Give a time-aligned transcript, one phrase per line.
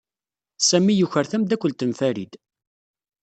[0.67, 2.33] Sami yuker tamdakelt n Farid.